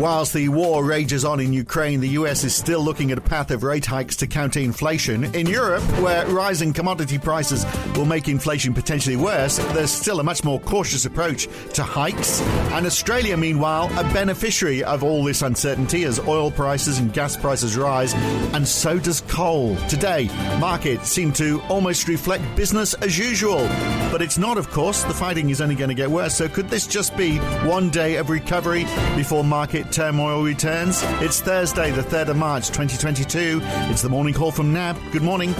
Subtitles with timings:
[0.00, 3.50] Whilst the war rages on in Ukraine, the US is still looking at a path
[3.50, 5.24] of rate hikes to counter inflation.
[5.34, 10.42] In Europe, where rising commodity prices will make inflation potentially worse, there's still a much
[10.42, 12.40] more cautious approach to hikes.
[12.72, 17.76] And Australia, meanwhile, a beneficiary of all this uncertainty as oil prices and gas prices
[17.76, 18.14] rise,
[18.54, 19.76] and so does coal.
[19.90, 20.28] Today,
[20.58, 23.68] markets seem to almost reflect business as usual.
[24.10, 25.04] But it's not, of course.
[25.04, 26.34] The fighting is only going to get worse.
[26.34, 27.36] So could this just be
[27.68, 31.00] one day of recovery before market turmoil returns?
[31.20, 33.60] It's Thursday, the 3rd of March, 2022.
[33.90, 34.96] It's the morning call from NAB.
[35.12, 35.54] Good morning.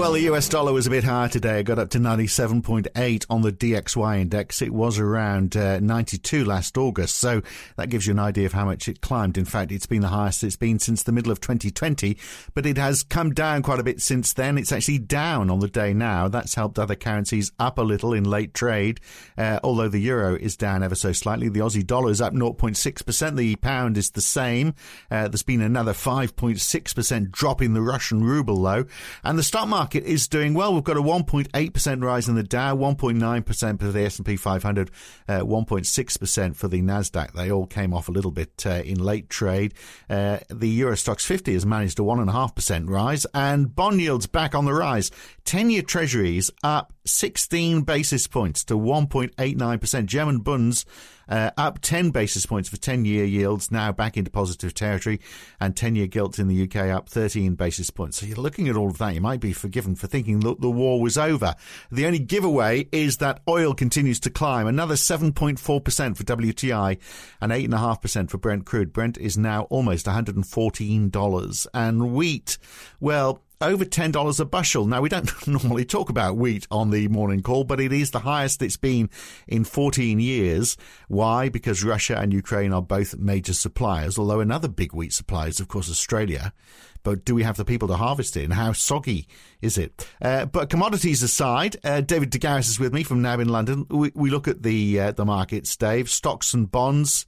[0.00, 1.60] Well, the US dollar was a bit higher today.
[1.60, 4.62] It got up to 97.8 on the DXY index.
[4.62, 7.18] It was around uh, 92 last August.
[7.18, 7.42] So
[7.76, 9.36] that gives you an idea of how much it climbed.
[9.36, 12.16] In fact, it's been the highest it's been since the middle of 2020,
[12.54, 14.56] but it has come down quite a bit since then.
[14.56, 16.28] It's actually down on the day now.
[16.28, 19.00] That's helped other currencies up a little in late trade,
[19.36, 21.50] uh, although the euro is down ever so slightly.
[21.50, 23.36] The Aussie dollar is up 0.6%.
[23.36, 24.72] The pound is the same.
[25.10, 28.86] Uh, there's been another 5.6% drop in the Russian ruble, though.
[29.22, 30.72] And the stock market market is doing well.
[30.72, 34.88] We've got a 1.8% rise in the Dow, 1.9% for the S&P 500,
[35.26, 37.32] uh, 1.6% for the Nasdaq.
[37.32, 39.74] They all came off a little bit uh, in late trade.
[40.08, 44.64] Uh, the Euro Stoxx 50 has managed a 1.5% rise, and bond yields back on
[44.64, 45.10] the rise.
[45.44, 50.06] 10-year Treasuries up 16 basis points to 1.89%.
[50.06, 50.86] German Bunds
[51.30, 55.20] uh, up 10 basis points for 10 year yields, now back into positive territory,
[55.60, 58.18] and 10 year gilt in the UK up 13 basis points.
[58.18, 59.14] So you're looking at all of that.
[59.14, 61.54] You might be forgiven for thinking that the war was over.
[61.90, 65.82] The only giveaway is that oil continues to climb, another 7.4% for
[66.24, 66.98] WTI
[67.40, 68.92] and 8.5% for Brent crude.
[68.92, 71.66] Brent is now almost $114.
[71.72, 72.58] And wheat,
[72.98, 74.86] well, over $10 a bushel.
[74.86, 78.20] Now, we don't normally talk about wheat on the morning call, but it is the
[78.20, 79.10] highest it's been
[79.46, 80.76] in 14 years.
[81.08, 81.48] Why?
[81.48, 85.68] Because Russia and Ukraine are both major suppliers, although another big wheat supplier is, of
[85.68, 86.52] course, Australia.
[87.02, 88.44] But do we have the people to harvest it?
[88.44, 89.26] And how soggy
[89.62, 90.06] is it?
[90.20, 93.86] Uh, but commodities aside, uh, David de Garis is with me from NAB in London.
[93.88, 96.10] We, we look at the uh, the markets, Dave.
[96.10, 97.26] Stocks and bonds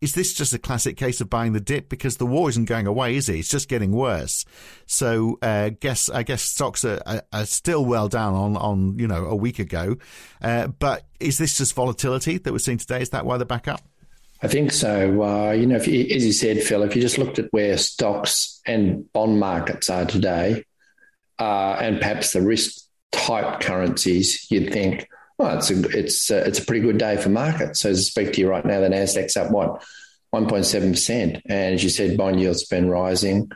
[0.00, 2.86] is this just a classic case of buying the dip because the war isn't going
[2.86, 3.38] away, is it?
[3.38, 4.44] It's just getting worse.
[4.86, 9.26] So, uh, guess I guess stocks are, are, still well down on on you know
[9.26, 9.96] a week ago,
[10.40, 13.02] uh, but is this just volatility that we're seeing today?
[13.02, 13.82] Is that why they're back up?
[14.42, 15.22] I think so.
[15.22, 17.76] Uh, you know, if you, as you said, Phil, if you just looked at where
[17.76, 20.64] stocks and bond markets are today,
[21.38, 22.80] uh, and perhaps the risk
[23.12, 25.09] type currencies, you'd think
[25.40, 27.80] well, it's a it's a, it's a pretty good day for markets.
[27.80, 29.82] So as I speak to you right now, the Nasdaq's up what
[30.32, 33.50] one point seven percent, and as you said, bond yields have been rising,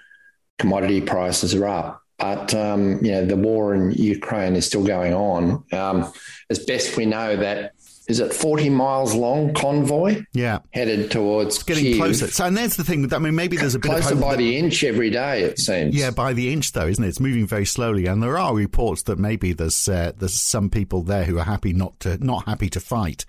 [0.59, 2.00] commodity prices are up.
[2.19, 5.65] But um, you know the war in Ukraine is still going on.
[5.73, 6.11] Um,
[6.49, 7.73] as best we know, that
[8.06, 10.22] is it 40 miles long convoy?
[10.32, 10.59] Yeah.
[10.72, 11.97] Headed towards it's getting Kyiv.
[11.97, 12.26] closer.
[12.28, 13.12] So, and that's the thing.
[13.12, 15.42] I mean, maybe there's a bit closer by that, the inch every day.
[15.42, 15.94] It seems.
[15.97, 17.09] Yeah, by the inch though, isn't it?
[17.09, 21.03] It's moving very slowly, and there are reports that maybe there's uh, there's some people
[21.03, 23.25] there who are happy not to not happy to fight.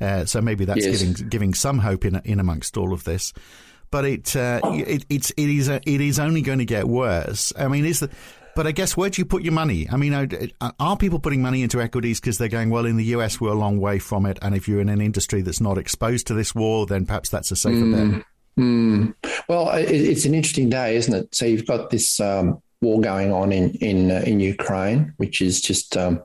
[0.00, 1.02] Uh, so maybe that's Yes.
[1.02, 3.32] giving giving some hope in in amongst all of this.
[3.92, 7.52] But it, uh, it it's it is it is only going to get worse.
[7.56, 8.10] I mean, is the
[8.56, 9.86] but I guess where do you put your money?
[9.88, 13.40] I mean, are- people putting money into equities because they're going, well, in the US,
[13.40, 14.38] we're a long way from it.
[14.42, 17.50] And if you're in an industry that's not exposed to this war, then perhaps that's
[17.50, 18.24] a safer bet.
[18.58, 19.14] Mm.
[19.48, 21.34] Well, it, it's an interesting day, isn't it?
[21.34, 25.60] So you've got this um, war going on in in uh, in Ukraine, which is
[25.60, 26.22] just um,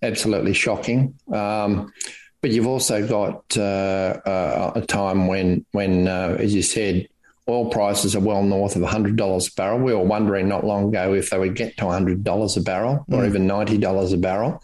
[0.00, 1.18] absolutely shocking.
[1.32, 1.92] Um,
[2.40, 7.08] but you've also got uh, uh, a time when when, uh, as you said,
[7.48, 9.78] oil prices are well north of hundred dollars a barrel.
[9.78, 13.04] We were wondering not long ago if they would get to hundred dollars a barrel
[13.10, 14.62] or even ninety dollars a barrel.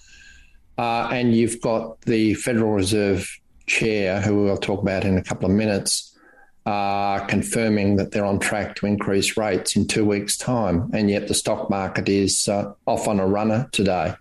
[0.79, 3.29] Uh, and you've got the Federal Reserve
[3.67, 6.17] chair, who we'll talk about in a couple of minutes,
[6.65, 10.89] uh, confirming that they're on track to increase rates in two weeks' time.
[10.95, 14.15] And yet the stock market is uh, off on a runner today.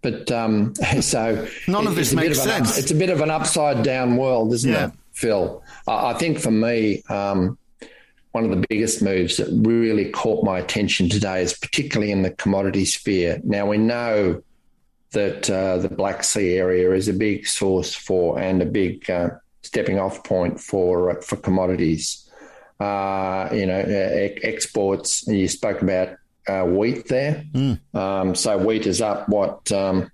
[0.00, 2.78] But um, so None of this makes of up- sense.
[2.78, 4.86] it's a bit of an upside down world, isn't Yeah.
[4.86, 5.62] it, Phil?
[5.86, 7.58] I I think for me, um,
[8.38, 12.30] one of the biggest moves that really caught my attention today is particularly in the
[12.30, 13.40] commodity sphere.
[13.42, 14.42] Now, we know
[15.10, 19.30] that uh, the Black Sea area is a big source for and a big uh,
[19.62, 22.30] stepping off point for, uh, for commodities.
[22.78, 26.10] Uh, you know, e- exports, you spoke about
[26.46, 27.44] uh, wheat there.
[27.52, 27.80] Mm.
[27.92, 30.12] Um, so wheat is up, what, um,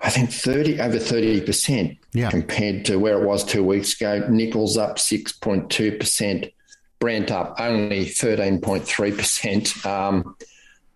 [0.00, 1.98] I think 30 over 30%
[2.30, 4.26] compared to where it was two weeks ago.
[4.30, 6.50] Nickel's up 6.2%.
[7.04, 9.84] Brent up only 13.3%.
[9.84, 10.34] Um,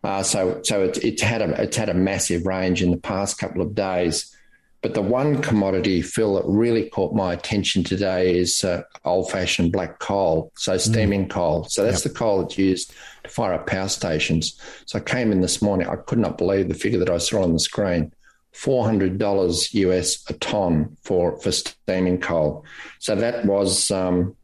[0.02, 3.36] uh, so so it's it's had a it's had a massive range in the past
[3.36, 4.34] couple of days.
[4.80, 9.70] But the one commodity, Phil, that really caught my attention today is uh, old fashioned
[9.70, 10.80] black coal, so mm.
[10.80, 11.30] steaming mm.
[11.30, 11.64] coal.
[11.64, 12.14] So that's yep.
[12.14, 12.94] the coal that's used
[13.24, 14.58] to fire up power stations.
[14.86, 17.42] So I came in this morning, I could not believe the figure that I saw
[17.42, 18.14] on the screen.
[18.54, 22.64] $400 US a ton for, for steaming coal.
[22.98, 24.34] So that was um,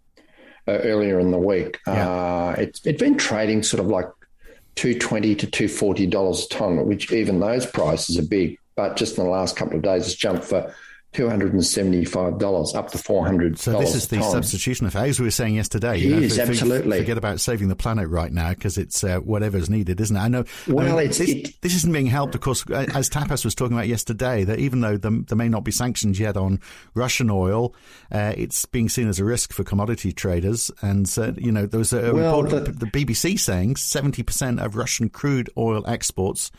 [0.67, 1.79] uh, earlier in the week.
[1.87, 2.09] Yeah.
[2.09, 4.07] Uh, it, it's been trading sort of like
[4.77, 8.59] 220 to $240 a ton, which even those prices are big.
[8.77, 10.75] But just in the last couple of days, it's jumped for
[11.15, 13.59] $275 up to $400.
[13.59, 15.09] So this is the substitution effect.
[15.09, 16.99] As we were saying yesterday, you know, absolutely.
[16.99, 20.21] Forget about saving the planet right now because it's uh, whatever's needed, isn't it?
[20.21, 20.45] I know.
[20.67, 23.77] Well, I mean, this, it, this, isn't being helped, of course, as Tapas was talking
[23.77, 26.61] about yesterday, that even though there, there may not be sanctions yet on
[26.95, 27.75] Russian oil,
[28.11, 30.71] uh, it's being seen as a risk for commodity traders.
[30.83, 34.77] And, uh, you know, there was a, well, report, the, the BBC saying 70% of
[34.77, 36.51] Russian crude oil exports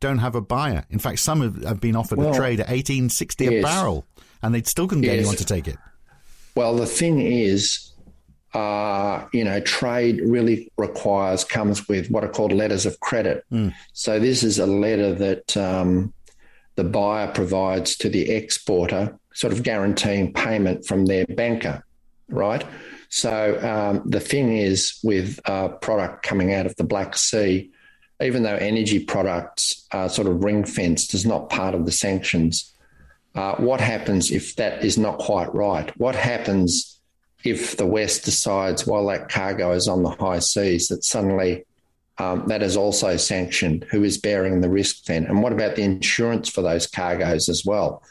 [0.00, 0.84] don't have a buyer.
[0.90, 4.04] In fact, some have, have been offered well, a trade at eighteen sixty a barrel,
[4.42, 5.76] and they still couldn't get anyone to take it.
[6.54, 7.92] Well, the thing is,
[8.52, 13.44] uh, you know, trade really requires comes with what are called letters of credit.
[13.50, 13.74] Mm.
[13.92, 16.12] So this is a letter that um,
[16.76, 21.84] the buyer provides to the exporter, sort of guaranteeing payment from their banker,
[22.28, 22.64] right?
[23.08, 27.70] So um, the thing is, with a product coming out of the Black Sea,
[28.22, 32.72] even though energy products are sort of ring fenced is not part of the sanctions,
[33.34, 35.96] uh, what happens if that is not quite right?
[35.98, 37.00] What happens
[37.42, 41.64] if the West decides while that cargo is on the high seas that suddenly
[42.18, 43.84] um, that is also sanctioned?
[43.90, 45.24] Who is bearing the risk then?
[45.24, 48.02] And what about the insurance for those cargoes as well?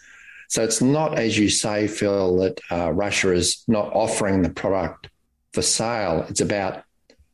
[0.50, 5.08] So it's not, as you say, Phil, that uh, Russia is not offering the product
[5.54, 6.26] for sale.
[6.30, 6.84] It's about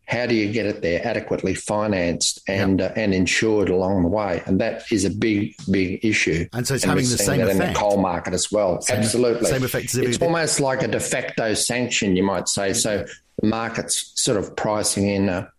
[0.09, 2.97] how do you get it there adequately financed and yep.
[2.97, 4.41] uh, and insured along the way?
[4.47, 6.47] And that is a big big issue.
[6.51, 8.81] And so it's and having the same effect in the coal market as well.
[8.81, 9.93] Same, Absolutely, same effect.
[9.93, 12.73] it's almost like a de facto sanction, you might say.
[12.73, 13.05] So
[13.39, 15.29] the market's sort of pricing in.
[15.29, 15.51] A,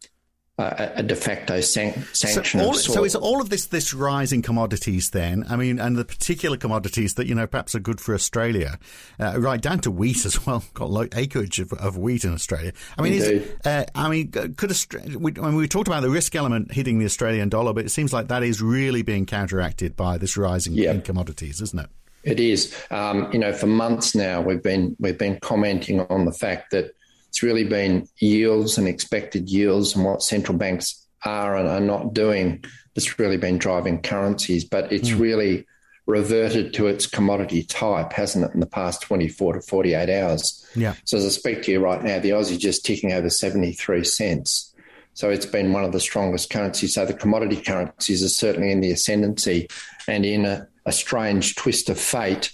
[0.60, 2.60] a, a de facto san- sanction.
[2.60, 5.44] So, all, so is all of this this rise in commodities then?
[5.48, 8.78] I mean, and the particular commodities that you know perhaps are good for Australia,
[9.18, 10.62] uh, right down to wheat as well.
[10.74, 12.72] Got low acreage of, of wheat in Australia.
[12.98, 16.10] I mean, is, uh, I mean, could Australia, we, I mean, we talked about the
[16.10, 19.96] risk element hitting the Australian dollar, but it seems like that is really being counteracted
[19.96, 21.90] by this rise in, in commodities, isn't it?
[22.22, 22.74] It is.
[22.90, 26.94] Um, you know, for months now, we've been we've been commenting on the fact that
[27.30, 32.12] it's really been yields and expected yields and what central banks are and are not
[32.12, 34.64] doing that's really been driving currencies.
[34.64, 35.20] But it's mm.
[35.20, 35.66] really
[36.06, 40.68] reverted to its commodity type, hasn't it, in the past 24 to 48 hours?
[40.74, 40.94] Yeah.
[41.04, 44.74] So as I speak to you right now, the Aussie just ticking over 73 cents.
[45.14, 46.94] So it's been one of the strongest currencies.
[46.94, 49.68] So the commodity currencies are certainly in the ascendancy
[50.08, 52.50] and in a, a strange twist of fate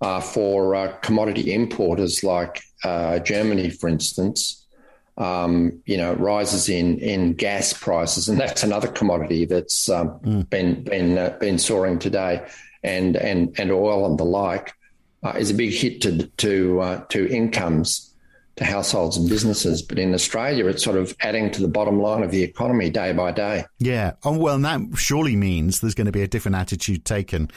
[0.00, 4.64] uh, for uh, commodity importers like uh, Germany, for instance,
[5.16, 10.50] um, you know, rises in in gas prices, and that's another commodity that's um, mm.
[10.50, 12.44] been been uh, been soaring today,
[12.82, 14.74] and and and oil and the like
[15.22, 18.10] uh, is a big hit to to uh, to incomes.
[18.58, 22.22] To households and businesses, but in Australia, it's sort of adding to the bottom line
[22.22, 23.64] of the economy day by day.
[23.80, 24.12] Yeah.
[24.22, 27.50] Oh, well, and that surely means there's going to be a different attitude taken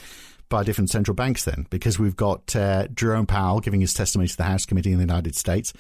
[0.49, 4.37] by different central banks then, because we've got uh, Jerome Powell giving his testimony to
[4.37, 5.73] the House Committee in the United States.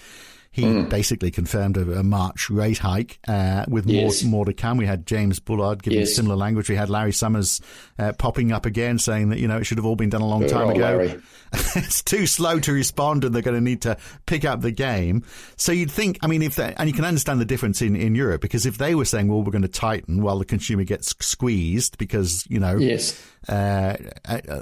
[0.57, 0.89] He mm.
[0.89, 4.23] basically confirmed a, a, March rate hike uh, with yes.
[4.23, 4.77] more more to come.
[4.77, 6.15] We had James Bullard giving yes.
[6.15, 6.67] similar language.
[6.67, 7.61] We had Larry Summers
[7.99, 10.27] uh, popping up again saying that you know it should have all been done a
[10.27, 11.21] long time ago.
[11.53, 15.23] it's too slow to respond, and they're going to need to pick up the game.
[15.57, 18.15] So you'd think, I mean, if they, and you can understand the difference in, in
[18.15, 21.15] Europe because if they were saying, well, we're going to tighten while the consumer gets
[21.23, 24.61] squeezed because you know, yes uh, uh,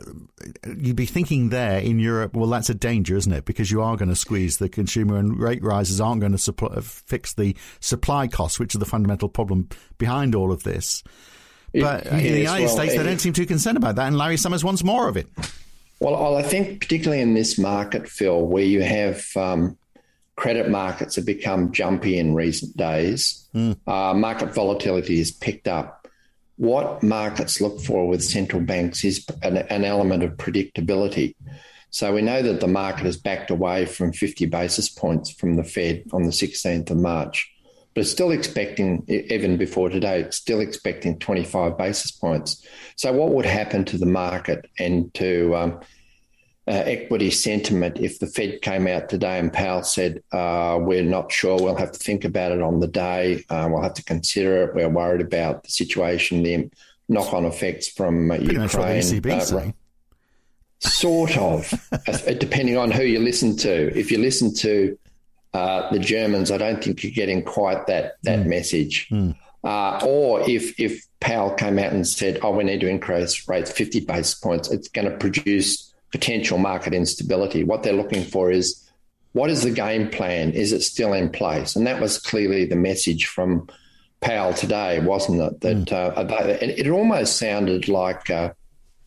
[0.77, 3.45] you'd be thinking there in Europe, well, that's a danger, isn't it?
[3.45, 6.79] Because you are going to squeeze the consumer, and rate rises aren't going to supply,
[6.81, 11.03] fix the supply costs, which are the fundamental problem behind all of this.
[11.73, 14.37] But in the United well, States, they don't seem too concerned about that, and Larry
[14.37, 15.27] Summers wants more of it.
[15.99, 19.77] Well, I think particularly in this market, Phil, where you have um,
[20.35, 23.77] credit markets have become jumpy in recent days, mm.
[23.87, 26.04] uh, market volatility has picked up
[26.57, 31.35] what markets look for with central banks is an, an, element of predictability.
[31.89, 35.63] So we know that the market has backed away from 50 basis points from the
[35.63, 37.51] Fed on the 16th of March,
[37.93, 42.65] but it's still expecting, even before today, it's still expecting 25 basis points.
[42.95, 45.79] So what would happen to the market and to um,
[46.67, 51.31] uh, equity sentiment if the Fed came out today and Powell said, uh, We're not
[51.31, 54.63] sure, we'll have to think about it on the day, uh, we'll have to consider
[54.63, 56.69] it, we're worried about the situation, the
[57.07, 58.59] knock on effects from uh, Ukraine.
[58.59, 59.71] Much what the ECB uh,
[60.79, 61.89] sort of,
[62.39, 63.97] depending on who you listen to.
[63.97, 64.97] If you listen to
[65.53, 68.47] uh, the Germans, I don't think you're getting quite that that mm.
[68.47, 69.07] message.
[69.09, 69.35] Mm.
[69.63, 73.71] Uh, or if if Powell came out and said, "Oh, we need to increase rates
[73.71, 77.63] 50 basis points," it's going to produce potential market instability.
[77.63, 78.81] What they're looking for is
[79.33, 80.51] what is the game plan?
[80.51, 81.75] Is it still in place?
[81.75, 83.67] And that was clearly the message from
[84.21, 85.61] Powell today, wasn't it?
[85.61, 85.91] That mm.
[85.91, 88.53] uh, it, almost sounded like uh,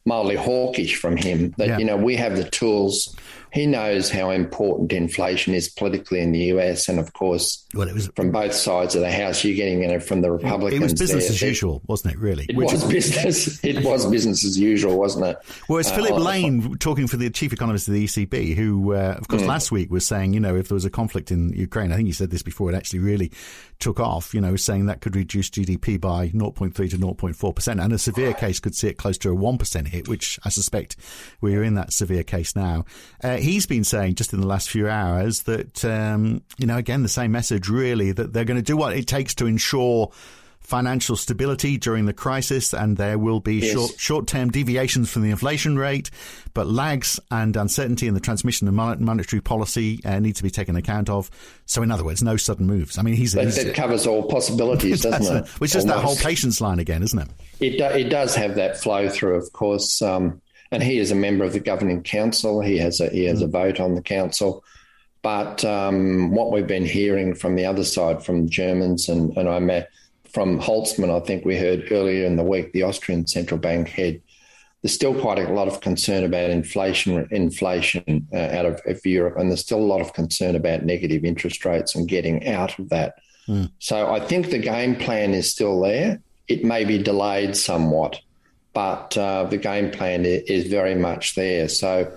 [0.04, 1.54] mildly hawkish from him.
[1.56, 1.78] That yeah.
[1.78, 3.16] you know we have the tools
[3.52, 7.94] he knows how important inflation is politically in the US, and of course, well, it
[7.94, 9.44] was from both sides of the house.
[9.44, 10.80] You're getting it from the Republicans.
[10.80, 11.34] It was business there.
[11.34, 12.20] as usual, wasn't it?
[12.20, 13.62] Really, it Which was business.
[13.64, 15.38] It was business as usual, wasn't it?
[15.68, 19.16] Well, it's uh, Philip Lane talking for the chief economist of the ECB, who, uh,
[19.18, 19.46] of course, mm.
[19.46, 22.06] last week was saying, you know, if there was a conflict in Ukraine, I think
[22.06, 23.32] he said this before, it actually really
[23.78, 24.34] took off.
[24.34, 28.34] You know, saying that could reduce GDP by 0.3 to 0.4 percent, and a severe
[28.34, 30.96] case could see it close to a one percent hit, which I suspect
[31.40, 32.84] we're in that severe case now.
[33.22, 37.02] Uh, he's been saying just in the last few hours that, um, you know, again,
[37.02, 40.10] the same message really that they're going to do what it takes to ensure
[40.68, 43.72] financial stability during the crisis, and there will be yes.
[43.72, 46.10] short short term deviations from the inflation rate,
[46.52, 50.76] but lags and uncertainty in the transmission of monetary policy uh, need to be taken
[50.76, 51.30] account of.
[51.64, 52.98] So, in other words, no sudden moves.
[52.98, 55.48] I mean, he's, that, he's, that covers all possibilities, doesn't it?
[55.58, 57.28] Which is that whole patience line again, isn't it?
[57.60, 60.02] It do, it does have that flow through, of course.
[60.02, 62.60] Um, and he is a member of the governing council.
[62.60, 64.64] He has a he has a vote on the council.
[65.22, 69.48] But um, what we've been hearing from the other side, from the Germans, and, and
[69.48, 69.90] I met
[70.32, 74.20] from Holzmann, I think we heard earlier in the week, the Austrian central bank head,
[74.82, 79.36] there's still quite a lot of concern about inflation inflation uh, out of, of, Europe,
[79.36, 82.88] and there's still a lot of concern about negative interest rates and getting out of
[82.90, 83.14] that.
[83.48, 83.72] Mm.
[83.80, 86.20] So I think the game plan is still there.
[86.46, 88.20] It may be delayed somewhat,
[88.72, 91.68] but uh, the game plan is very much there.
[91.68, 92.12] So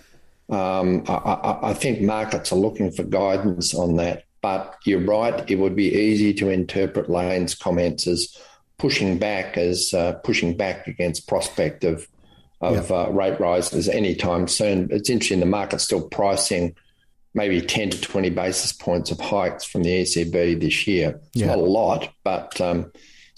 [0.49, 4.25] um, I, I, think markets are looking for guidance on that.
[4.41, 8.35] But you're right; it would be easy to interpret Lane's comments as
[8.77, 12.07] pushing back, as uh, pushing back against prospect of
[12.59, 12.95] of yeah.
[12.95, 14.89] uh, rate rises anytime soon.
[14.91, 16.75] It's interesting; the market's still pricing
[17.33, 21.19] maybe 10 to 20 basis points of hikes from the ECB this year.
[21.27, 21.47] It's yeah.
[21.47, 22.91] not a lot, but um,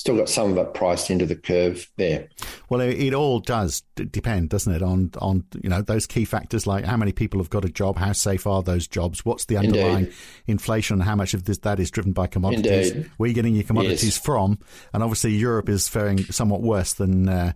[0.04, 2.28] still got some of it priced into the curve there.
[2.68, 6.84] Well, it, all does depend, doesn't it, on on you know those key factors like
[6.84, 10.06] how many people have got a job, how safe are those jobs, what's the underlying
[10.06, 10.14] Indeed.
[10.46, 13.12] inflation, how much of this that is driven by commodities, Indeed.
[13.16, 14.18] where are getting your commodities yes.
[14.18, 14.60] from,
[14.92, 17.30] and obviously Europe is faring somewhat worse than.
[17.30, 17.54] Uh,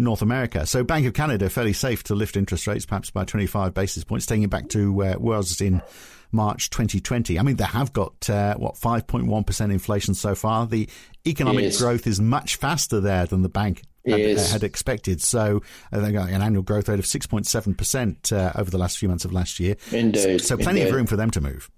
[0.00, 0.64] North America.
[0.64, 4.26] So Bank of Canada fairly safe to lift interest rates perhaps by 25 basis points,
[4.26, 5.82] taking it back to where it was in
[6.32, 7.38] March 2020.
[7.38, 10.66] I mean, they have got, uh, what, 5.1% inflation so far.
[10.66, 10.88] The
[11.26, 11.80] economic yes.
[11.80, 14.52] growth is much faster there than the bank had, yes.
[14.52, 15.20] had expected.
[15.20, 19.08] So uh, they got an annual growth rate of 6.7% uh, over the last few
[19.08, 19.76] months of last year.
[19.92, 20.40] Indeed.
[20.40, 20.90] So, so plenty Indeed.
[20.90, 21.70] of room for them to move.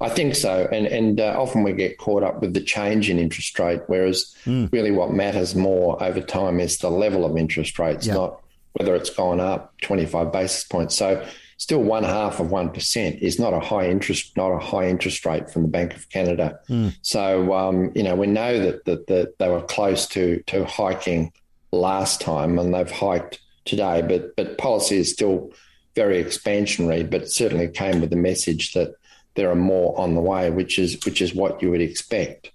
[0.00, 3.18] I think so, and and uh, often we get caught up with the change in
[3.18, 4.70] interest rate, whereas mm.
[4.72, 8.14] really what matters more over time is the level of interest rates, yeah.
[8.14, 8.40] not
[8.72, 10.96] whether it's gone up 25 basis points.
[10.96, 11.24] So
[11.64, 15.24] still one half of one percent is not a high interest, not a high interest
[15.24, 16.60] rate from the Bank of Canada.
[16.68, 16.94] Mm.
[17.00, 21.32] So um, you know we know that, that that they were close to to hiking
[21.72, 25.52] last time, and they've hiked today, but but policy is still
[25.94, 28.94] very expansionary, but certainly came with the message that
[29.34, 32.52] there are more on the way, which is which is what you would expect.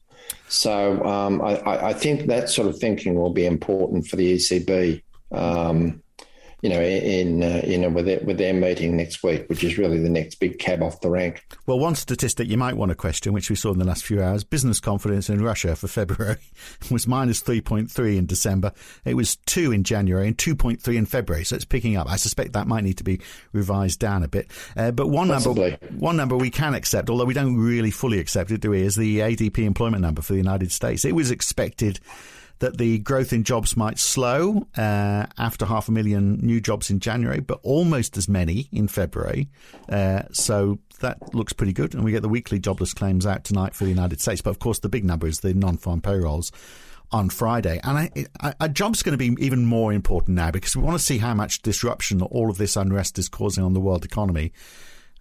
[0.50, 5.02] So um, I, I, think that sort of thinking will be important for the ECB.
[5.32, 6.02] Um,
[6.62, 9.78] you know, in uh, you know with their, with their meeting next week, which is
[9.78, 11.46] really the next big cab off the rank.
[11.66, 14.22] Well, one statistic you might want to question, which we saw in the last few
[14.22, 16.38] hours, business confidence in Russia for February
[16.92, 18.74] was minus three point three in December.
[19.06, 22.10] It was two in January and two point three in February, so it's picking up.
[22.10, 23.22] I suspect that might need to be
[23.54, 24.50] revised down a bit.
[24.76, 25.72] Uh, but one Possibly.
[25.72, 28.82] number, one number we can accept, although we don't really fully accept it, do we?
[28.82, 31.06] Is the ADP employment number for the United States.
[31.06, 32.00] It was expected
[32.60, 37.00] that the growth in jobs might slow uh, after half a million new jobs in
[37.00, 39.50] January, but almost as many in February.
[39.88, 41.94] Uh, so that looks pretty good.
[41.94, 44.42] And we get the weekly jobless claims out tonight for the United States.
[44.42, 46.52] But of course, the big number is the non farm payrolls
[47.12, 47.80] on Friday.
[47.84, 48.12] And I,
[48.42, 51.18] I, a job's going to be even more important now because we want to see
[51.18, 54.52] how much disruption all of this unrest is causing on the world economy.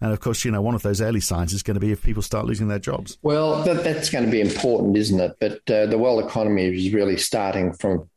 [0.00, 2.02] And of course, you know, one of those early signs is going to be if
[2.02, 3.18] people start losing their jobs.
[3.22, 5.36] Well, that, that's going to be important, isn't it?
[5.40, 8.08] But uh, the world economy is really starting from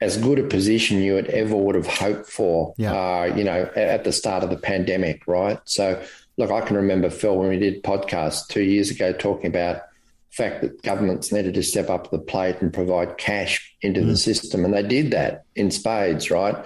[0.00, 2.92] as good a position you ever would have hoped for, yeah.
[2.92, 5.58] uh, you know, at the start of the pandemic, right?
[5.64, 6.02] So,
[6.36, 9.82] look, I can remember, Phil, when we did podcasts two years ago talking about
[10.30, 14.00] the fact that governments needed to step up to the plate and provide cash into
[14.00, 14.06] mm.
[14.06, 14.64] the system.
[14.64, 16.64] And they did that in spades, right?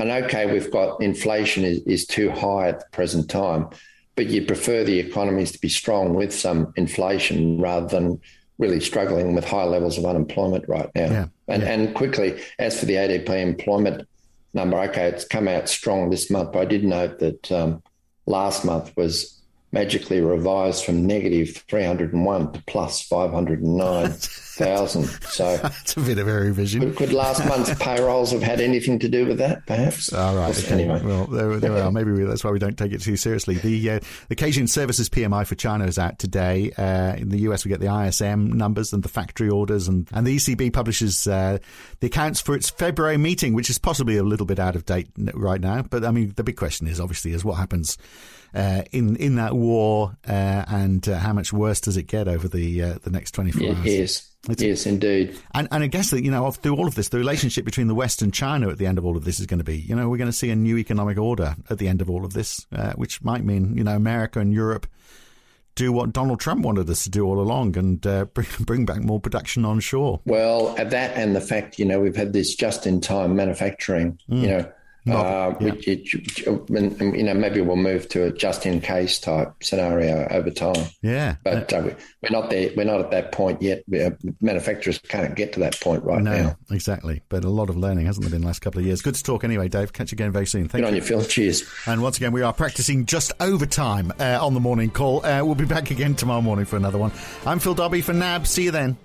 [0.00, 3.68] And okay, we've got inflation is, is too high at the present time,
[4.16, 8.20] but you prefer the economies to be strong with some inflation rather than
[8.58, 11.10] really struggling with high levels of unemployment right now.
[11.10, 11.68] Yeah, and, yeah.
[11.70, 14.06] and quickly, as for the ADP employment
[14.52, 17.82] number, okay, it's come out strong this month, but I did note that um,
[18.26, 19.40] last month was
[19.72, 23.00] magically revised from negative 301 to plus
[24.60, 25.30] 509,000.
[25.30, 26.94] So that's a bit of a revision.
[26.94, 30.12] Could, last month's payrolls have had anything to do with that, perhaps?
[30.12, 30.56] All right.
[30.56, 30.72] Okay.
[30.72, 31.00] Anyway.
[31.02, 31.90] Well, there, there are.
[31.90, 33.56] Maybe we, that's why we don't take it too seriously.
[33.56, 36.72] The, uh, the Caixin Services PMI for China is out today.
[36.72, 40.26] Uh, in the US, we get the ISM numbers and the factory orders, and, and
[40.26, 41.58] the ECB publishes uh,
[42.00, 45.08] the accounts for its February meeting, which is possibly a little bit out of date
[45.34, 45.82] right now.
[45.82, 47.96] But I mean, the big question is obviously is what happens
[48.54, 52.48] uh, in in that war, uh, and uh, how much worse does it get over
[52.48, 53.86] the uh, the next twenty four hours?
[53.86, 54.26] Yes.
[54.50, 55.38] It's, yes, indeed.
[55.54, 57.94] And, and I guess that, you know, through all of this, the relationship between the
[57.94, 59.94] West and China at the end of all of this is going to be, you
[59.94, 62.32] know, we're going to see a new economic order at the end of all of
[62.32, 64.86] this, uh, which might mean, you know, America and Europe
[65.74, 69.00] do what Donald Trump wanted us to do all along and uh, bring, bring back
[69.00, 70.20] more production on shore.
[70.24, 74.42] Well, that and the fact, you know, we've had this just in time manufacturing, mm.
[74.42, 74.72] you know,
[75.08, 75.72] uh, yeah.
[75.72, 80.50] which, it, you know, maybe we'll move to a just in case type scenario over
[80.50, 80.86] time.
[81.02, 81.90] Yeah, but uh,
[82.22, 82.70] we're not there.
[82.76, 83.82] We're not at that point yet.
[83.92, 86.56] Uh, manufacturers can't get to that point right no, now.
[86.70, 89.02] Exactly, but a lot of learning hasn't there been the last couple of years.
[89.02, 89.92] Good to talk anyway, Dave.
[89.92, 90.68] Catch you again very soon.
[90.68, 90.86] Thank Good you.
[90.88, 91.24] on you, Phil.
[91.24, 91.64] Cheers.
[91.86, 95.24] And once again, we are practicing just overtime uh, on the morning call.
[95.24, 97.12] Uh, we'll be back again tomorrow morning for another one.
[97.46, 98.46] I'm Phil Dobbie for NAB.
[98.46, 98.96] See you then.